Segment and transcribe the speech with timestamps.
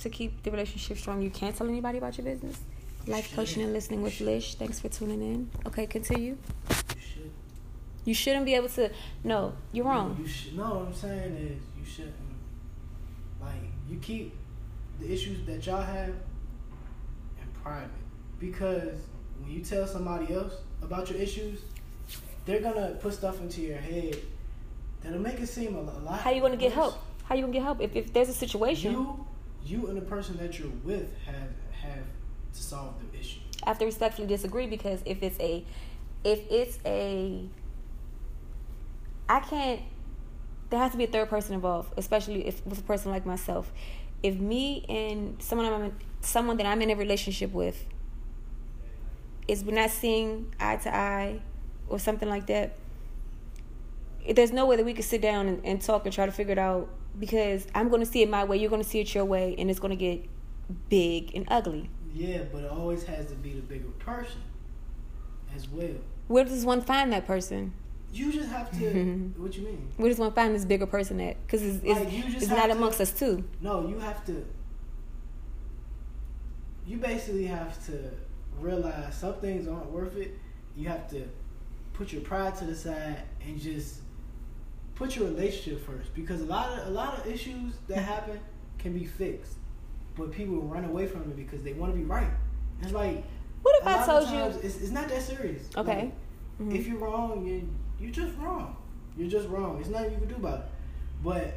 [0.00, 2.60] to keep the relationship strong, you can't tell anybody about your business.
[3.06, 4.54] Life coaching and listening with Lish.
[4.54, 5.50] Thanks for tuning in.
[5.66, 6.36] Okay, continue.
[6.68, 7.30] You should.
[8.04, 8.90] You shouldn't be able to.
[9.24, 10.16] No, you're wrong.
[10.20, 10.56] You should.
[10.56, 12.14] No, what I'm saying is you shouldn't.
[13.40, 14.34] Like you keep
[15.00, 17.88] the issues that y'all have in private
[18.38, 19.00] because
[19.40, 21.60] when you tell somebody else about your issues,
[22.44, 24.18] they're gonna put stuff into your head
[25.02, 26.20] that'll make it seem a, a lot.
[26.20, 26.98] How you gonna get help?
[27.28, 28.92] How you gonna get help if, if there's a situation?
[28.92, 29.26] You,
[29.62, 31.50] you, and the person that you're with have
[31.82, 32.04] have
[32.54, 33.40] to solve the issue.
[33.62, 35.62] I have to respectfully disagree because if it's a
[36.24, 37.44] if it's a
[39.28, 39.82] I can't
[40.70, 43.72] there has to be a third person involved, especially if with a person like myself.
[44.22, 47.84] If me and someone I'm in, someone that I'm in a relationship with
[49.46, 51.40] is we're not seeing eye to eye
[51.90, 52.76] or something like that,
[54.36, 56.52] there's no way that we could sit down and, and talk and try to figure
[56.52, 59.14] it out because I'm going to see it my way, you're going to see it
[59.14, 60.24] your way, and it's going to get
[60.88, 61.90] big and ugly.
[62.14, 64.40] Yeah, but it always has to be the bigger person
[65.54, 65.96] as well.
[66.28, 67.72] Where does one find that person?
[68.12, 68.86] You just have to.
[69.36, 69.92] what you mean?
[69.96, 71.40] Where does one find this bigger person at?
[71.46, 73.44] Because it's, it's, Like, you just it's not to- amongst us too.
[73.60, 74.44] No, you have to.
[76.86, 78.10] You basically have to
[78.60, 80.36] realize some things aren't worth it.
[80.76, 81.28] You have to
[81.92, 84.00] put your pride to the side and just
[84.98, 86.12] put your relationship first.
[86.14, 88.38] Because a lot of a lot of issues that happen
[88.78, 89.54] can be fixed,
[90.16, 92.30] but people run away from it because they want to be right.
[92.82, 93.24] It's like
[93.62, 94.60] What if I told you?
[94.62, 95.68] It's, it's not that serious.
[95.76, 96.02] Okay.
[96.04, 96.14] Like,
[96.60, 96.74] Mhm.
[96.74, 97.68] If you're wrong, you
[98.00, 98.76] you're just wrong.
[99.16, 99.78] You're just wrong.
[99.80, 100.64] It's nothing you can do about it.
[101.22, 101.54] But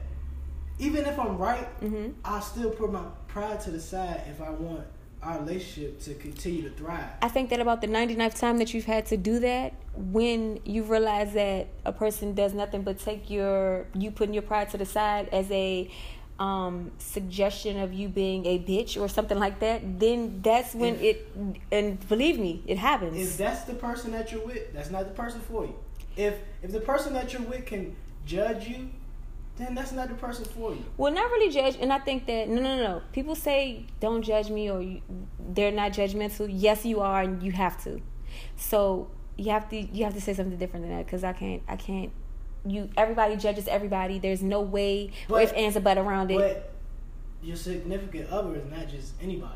[0.79, 2.13] even if I'm right, Mhm.
[2.23, 4.85] I still put my pride to the side if I want
[5.23, 7.05] our relationship to continue to thrive.
[7.21, 10.83] I think that about the 99th time that you've had to do that, when you
[10.83, 14.85] realize that a person does nothing but take your, you putting your pride to the
[14.85, 15.89] side as a
[16.39, 21.01] um, suggestion of you being a bitch or something like that, then that's when If-
[21.01, 21.27] it,
[21.71, 23.15] and believe me, it happens.
[23.15, 25.75] If that's the person that you're with, that's not the person for you.
[26.17, 27.95] If if the person that you're with can
[28.25, 28.89] judge you,
[29.57, 30.83] then that's not the person for you.
[30.97, 33.01] Well, not really judge, and I think that no, no, no.
[33.11, 35.01] People say don't judge me, or you,
[35.53, 36.47] they're not judgmental.
[36.51, 38.01] Yes, you are, and you have to.
[38.55, 41.61] So you have to you have to say something different than that because I can't
[41.67, 42.11] I can't.
[42.65, 44.19] You everybody judges everybody.
[44.19, 46.37] There's no way or But- if ands or but around it.
[46.37, 46.73] But
[47.43, 49.55] your significant other is not just anybody.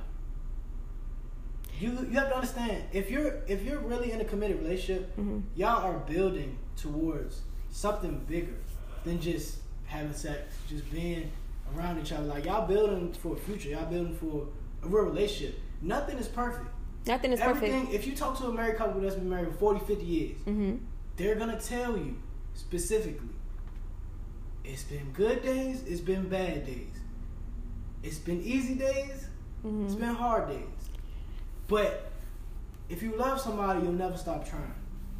[1.79, 5.43] You you have to understand if you're if you're really in a committed relationship, Mhm.
[5.55, 8.55] y'all are building towards something bigger
[9.03, 9.59] than just
[9.95, 11.31] having sex, just being
[11.75, 12.25] around each other.
[12.25, 14.47] Like y'all building for a future, y'all building for
[14.83, 15.59] a real relationship.
[15.81, 16.67] Nothing is perfect.
[17.07, 17.81] Nothing is Everything.
[17.85, 17.95] perfect.
[17.95, 20.75] If you talk to a married couple that's been married for 40, 50 years, hmm
[21.17, 22.17] they're gonna tell you
[22.55, 23.29] specifically.
[24.65, 25.83] It's been good days.
[25.87, 26.91] It's been bad days.
[28.03, 29.27] It's been easy days.
[29.61, 30.65] hmm It's been hard days.
[31.67, 32.11] But
[32.89, 34.73] if you love somebody, you'll never stop trying.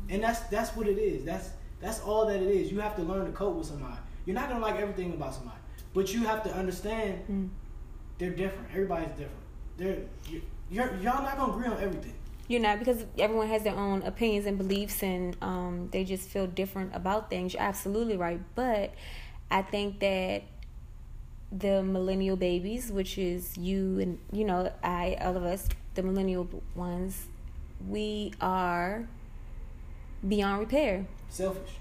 [0.09, 1.23] And that's that's what it is.
[1.23, 1.49] That's
[1.79, 2.71] that's all that it is.
[2.71, 3.97] You have to learn to cope with somebody.
[4.25, 5.57] You're not gonna like everything about somebody,
[5.93, 7.49] but you have to understand mm
[8.17, 8.69] they're different.
[8.71, 9.43] Everybody's different.
[9.75, 9.97] They're
[10.29, 10.41] you-
[10.71, 12.13] you're, y'all not gonna agree on everything.
[12.47, 16.47] You're not because everyone has their own opinions and beliefs, and um, they just feel
[16.47, 17.53] different about things.
[17.53, 18.93] You're absolutely right, but
[19.51, 20.43] I think that
[21.51, 26.47] the millennial babies, which is you and you know I, all of us, the millennial
[26.75, 27.25] ones,
[27.87, 29.07] we are
[30.27, 31.05] beyond repair.
[31.29, 31.71] Selfish.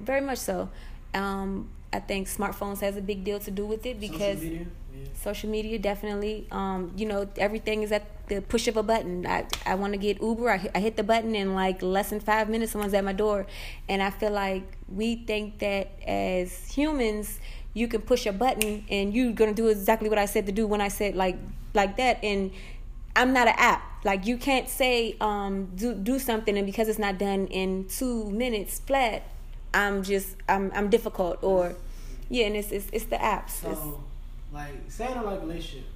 [0.00, 0.68] Very much so.
[1.14, 4.66] Um, I think smartphones has a big deal to do with it because Social media.
[4.94, 5.04] Yeah.
[5.14, 9.44] social media definitely um you know everything is at the push of a button i
[9.66, 12.20] i want to get uber I hit, I hit the button in like less than
[12.20, 13.46] five minutes someone's at my door
[13.88, 17.40] and i feel like we think that as humans
[17.74, 20.66] you can push a button and you're gonna do exactly what i said to do
[20.66, 21.36] when i said like
[21.74, 22.52] like that and
[23.16, 26.98] i'm not an app like you can't say um do do something and because it's
[27.00, 29.22] not done in two minutes flat
[29.74, 31.74] i'm just i'm i'm difficult or
[32.30, 34.02] yeah and it's it's, it's the apps It's- So,
[34.52, 35.88] like, saying in like relationship,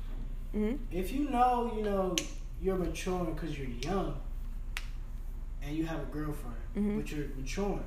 [0.54, 0.78] mhm.
[0.90, 2.16] if you know, you know,
[2.60, 4.14] you're maturing because you're young,
[5.62, 6.96] and you have a girlfriend, Mhm.
[6.96, 7.84] but you're maturing,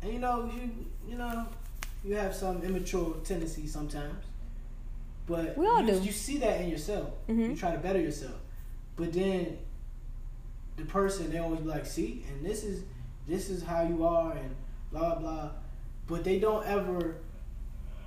[0.00, 0.70] and you know, you
[1.06, 1.46] you know,
[2.04, 4.24] you have some immature tendencies sometimes,
[5.26, 6.00] but We all you, do.
[6.00, 7.10] you see that in yourself.
[7.28, 7.50] Mhm.
[7.50, 8.38] You try to better yourself,
[8.96, 9.58] but then
[10.76, 12.84] the person they always be like, see, and this is
[13.26, 14.54] this is how you are, and
[14.90, 15.50] blah blah,
[16.06, 17.16] but they don't ever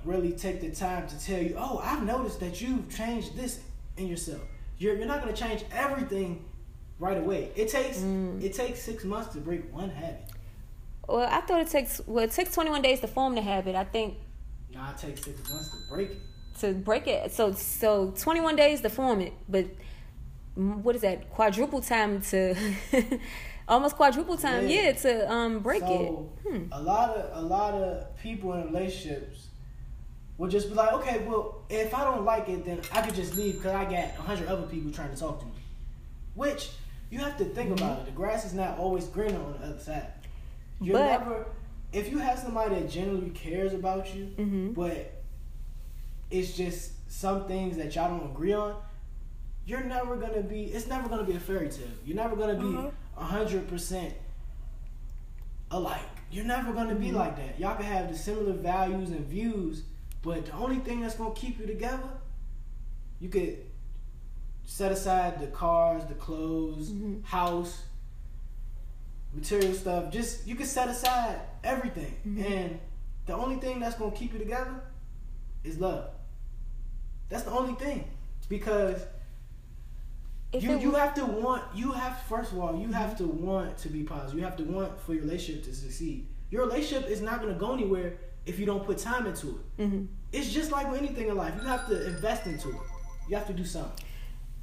[0.04, 3.60] really take the time to tell you, oh, I've noticed that you've changed this
[3.96, 4.42] in yourself.
[4.78, 6.44] You're you're not gonna change everything
[6.98, 7.50] right away.
[7.56, 8.42] It takes Mm.
[8.42, 10.22] it takes six months to break one habit.
[11.08, 13.74] Well, I thought it takes well, it takes 21 days to form the habit.
[13.74, 14.14] I think
[14.72, 16.18] Nah, it takes six months to break it.
[16.60, 17.32] to break it.
[17.32, 19.66] So so 21 days to form it, but
[20.54, 21.30] what is that?
[21.30, 22.54] Quadruple time to
[23.68, 26.50] almost quadruple time, yeah, yeah to um break so, it.
[26.50, 26.72] Hmm.
[26.72, 29.48] A lot of a lot of people in relationships
[30.38, 33.36] would just be like, okay, well, if I don't like it, then I could just
[33.36, 35.52] leave because I got a hundred other people trying to talk to me.
[36.34, 36.70] Which
[37.10, 37.84] you have to think mm-hmm.
[37.84, 38.06] about it.
[38.06, 40.12] The grass is not always greener on the other side.
[40.80, 41.46] You're but, never
[41.92, 44.72] if you have somebody that genuinely cares about you, mm-hmm.
[44.72, 45.22] but
[46.30, 48.76] it's just some things that y'all don't agree on.
[49.64, 50.64] You're never gonna be.
[50.64, 51.88] It's never gonna be a fairy tale.
[52.04, 52.60] You're never gonna be.
[52.60, 54.12] Mm-hmm 100%
[55.70, 56.00] alike.
[56.30, 57.16] You're never going to be mm-hmm.
[57.16, 57.58] like that.
[57.58, 59.82] Y'all can have the similar values and views,
[60.22, 62.08] but the only thing that's going to keep you together,
[63.20, 63.58] you could
[64.64, 67.22] set aside the cars, the clothes, mm-hmm.
[67.22, 67.82] house,
[69.32, 70.10] material stuff.
[70.10, 72.16] Just you can set aside everything.
[72.26, 72.52] Mm-hmm.
[72.52, 72.80] And
[73.26, 74.82] the only thing that's going to keep you together
[75.64, 76.10] is love.
[77.28, 78.08] That's the only thing.
[78.48, 79.04] Because
[80.52, 83.26] if you you was- have to want you have first of all you have to
[83.26, 84.38] want to be positive.
[84.38, 86.28] You have to want for your relationship to succeed.
[86.50, 88.14] Your relationship is not gonna go anywhere
[88.46, 89.82] if you don't put time into it.
[89.82, 90.06] Mhm.
[90.32, 91.54] It's just like with anything in life.
[91.60, 92.76] You have to invest into it.
[93.28, 93.92] You have to do something.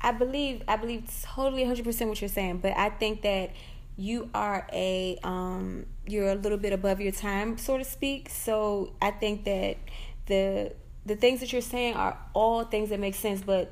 [0.01, 3.51] I believe I believe totally 100% what you're saying, but I think that
[3.95, 8.29] you are a um you're a little bit above your time, so to speak.
[8.29, 9.77] So I think that
[10.27, 10.73] the
[11.05, 13.71] the things that you're saying are all things that make sense, but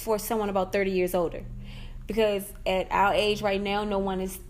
[0.00, 1.44] for someone about 30 years older.
[2.06, 4.40] Because at our age right now, no one is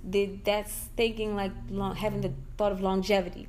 [0.45, 3.49] that's thinking like long, having the thought of longevity.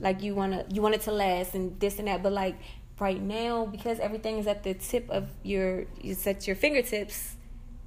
[0.00, 2.56] Like you want to you want it to last and this and that but like
[2.98, 7.36] right now because everything is at the tip of your it's at your fingertips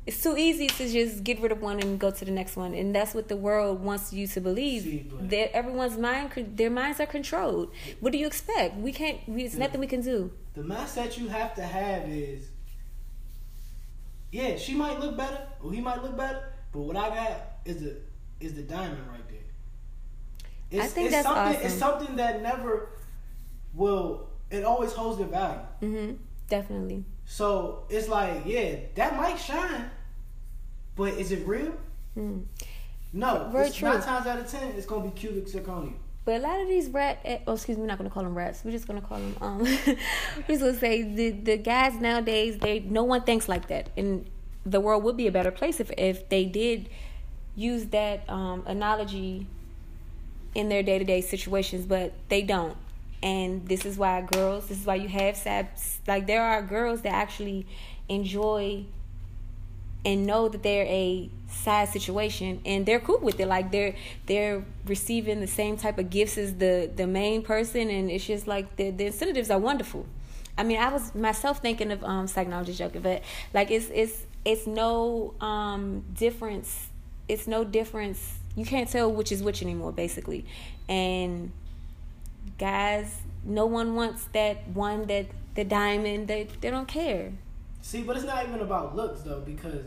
[0.08, 2.74] it's too easy to just get rid of one and go to the next one.
[2.74, 4.84] And that's what the world wants you to believe.
[4.84, 7.74] See, that everyone's mind their minds are controlled.
[8.00, 8.78] What do you expect?
[8.78, 10.32] We can't we, it's nothing we can do.
[10.54, 12.48] The mindset you have to have is,
[14.32, 17.82] yeah, she might look better or he might look better, but what I got is
[17.82, 17.96] the
[18.40, 19.40] is the diamond right there.
[20.70, 21.56] It's, I think it's that's something.
[21.56, 21.66] awesome.
[21.66, 22.90] It's something that never
[23.74, 24.30] will.
[24.52, 25.60] It always holds their value.
[25.80, 26.12] hmm
[26.50, 29.90] definitely So it's like, yeah, that might shine,
[30.96, 31.74] but is it real?
[32.18, 32.44] mm.
[33.14, 33.50] No.
[33.52, 33.90] Very it's true.
[33.90, 35.94] Nine times out of ten, it's gonna be cubic zirconia.
[36.28, 38.36] But a lot of these rat, eh, oh excuse me, we're not gonna call them
[38.36, 38.62] rats.
[38.66, 39.38] We're just gonna call them.
[39.40, 39.70] Um, we're
[40.50, 44.30] just gonna say the the guys nowadays, they no one thinks like that, and
[44.66, 46.90] the world would be a better place if if they did
[47.56, 49.48] use that um, analogy
[50.54, 52.76] in their day to day situations, but they don't.
[53.24, 56.02] And this is why girls, this is why you have saps.
[56.10, 57.66] Like there are girls that actually
[58.10, 58.84] enjoy
[60.06, 63.48] and know that they're a sad situation and they're cool with it.
[63.48, 63.96] Like they're
[64.26, 68.48] they're receiving the same type of gifts as the the main person and it's just
[68.48, 70.06] like the the incentives are wonderful.
[70.60, 73.22] I mean i was myself thinking of um psychology joking but
[73.54, 76.90] like it's it's it's no um difference
[77.28, 78.40] it's no difference.
[78.56, 80.46] You can't tell which is which anymore basically.
[80.88, 81.52] And
[82.58, 87.34] guys no one wants that one that the diamond they they don't care
[87.88, 89.86] See, but it's not even about looks though, because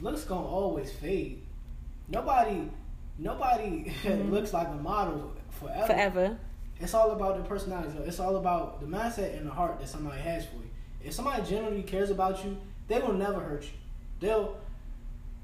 [0.00, 1.44] looks gonna always fade.
[2.08, 2.70] Nobody,
[3.18, 4.32] nobody mm-hmm.
[4.32, 5.86] looks like a model forever.
[5.88, 6.38] forever
[6.80, 7.92] It's all about the personality.
[7.94, 10.70] So It's all about the mindset and the heart that somebody has for you.
[11.04, 13.76] If somebody genuinely cares about you, they will never hurt you.
[14.20, 14.56] They'll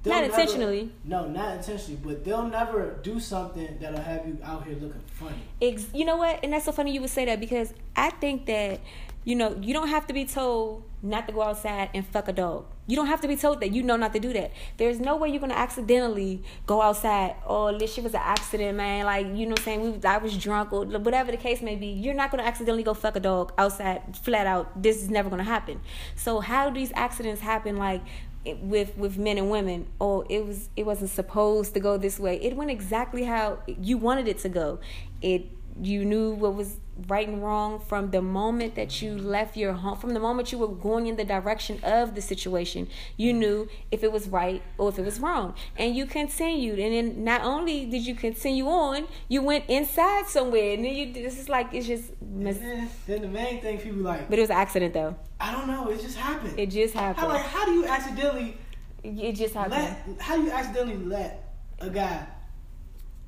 [0.05, 0.91] Not never- intentionally.
[1.05, 5.37] No, not intentionally, but they'll never do something that'll have you out here looking funny.
[5.63, 6.41] Ex- you know what?
[6.43, 8.81] And that's so funny you would say that because I think that,
[9.25, 12.33] you know, you don't have to be told not to go outside and fuck a
[12.33, 12.67] dog.
[12.87, 13.73] You don't have to be told that.
[13.73, 14.53] You know not to do that.
[14.77, 17.35] There's no way you're gonna accidentally go outside.
[17.47, 19.07] Oh, this shit was an accident, man.
[19.07, 21.77] Like you know, what I'm saying we, I was drunk or whatever the case may
[21.77, 21.87] be.
[21.87, 24.83] You're not gonna accidentally go fuck a dog outside, flat out.
[24.83, 25.81] This is never gonna happen.
[26.15, 27.79] So how do these accidents happen?
[27.79, 28.03] Like
[28.45, 32.19] it- with with men and women oh it was it wasn't supposed to go this
[32.19, 32.37] way.
[32.43, 34.79] It went exactly how you wanted it to go.
[35.23, 35.47] It
[35.83, 36.77] you knew what was
[37.09, 40.59] right and wrong from the moment that you left your home from the moment you
[40.59, 42.87] were going in the direction of the situation
[43.17, 46.93] you knew if it was right or if it was wrong and you continued and
[46.95, 51.39] then not only did you continue on you went inside somewhere and then you this
[51.39, 54.51] is like it's just mis- then, then the main thing people like, but it was
[54.51, 56.59] an accident though I don't know, it just happened.
[56.59, 57.27] it just happened.
[57.27, 58.57] how like how do you accidentally
[59.03, 60.21] it just happened let?
[60.21, 62.27] How do you accidentally let a guy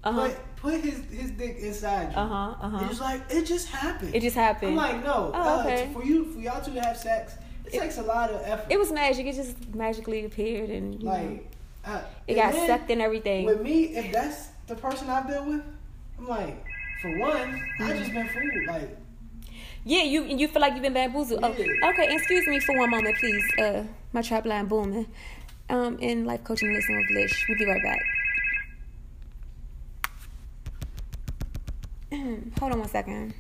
[0.09, 2.17] uh-huh put put his his dick inside you?
[2.19, 4.15] uh-huh uh-huh It's like it just happened.
[4.15, 4.73] It just happened.
[4.73, 5.31] I'm like, no.
[5.35, 5.91] Oh, uh, okay.
[5.93, 7.35] for you, for y'all two to have sex,
[7.67, 8.67] it, It- takes a lot of effort.
[8.71, 9.27] It was magic.
[9.27, 11.51] It just magically appeared, and like,
[11.85, 13.45] uh, it got then sucked in everything.
[13.47, 15.63] With me, if that's the person I've been with,
[16.19, 16.57] I'm like,
[17.03, 17.99] for one, I Mm-hmm.
[17.99, 18.67] just been fooled.
[18.67, 18.91] Like,
[19.85, 21.41] Yeah, you you feel like you've been bamboozled.
[21.45, 21.51] Oh,
[21.91, 22.07] okay.
[22.17, 23.45] Excuse me for one moment, please.
[23.63, 25.07] Uh, my trap line booming.
[25.69, 27.45] Um, in life coaching listen with Lish.
[27.49, 28.03] We'll be right back.
[32.59, 33.35] Hold on one second.